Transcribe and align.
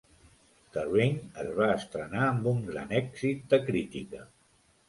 "The 0.77 0.85
Ring" 0.93 1.19
es 1.43 1.51
va 1.59 1.69
estrenar 1.73 2.25
amb 2.31 2.51
un 2.55 2.65
gran 2.71 2.97
èxit 3.03 3.47
de 3.53 3.61
crítica. 3.69 4.27